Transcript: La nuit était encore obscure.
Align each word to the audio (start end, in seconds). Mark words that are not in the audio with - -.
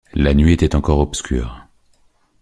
La 0.15 0.33
nuit 0.33 0.53
était 0.53 0.75
encore 0.75 0.97
obscure. 0.97 1.63